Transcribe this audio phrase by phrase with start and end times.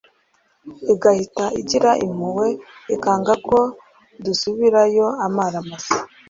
[0.93, 2.47] igahita igira impuhwe
[2.95, 3.59] ikanga ko
[4.23, 5.97] dusubirayo amara masa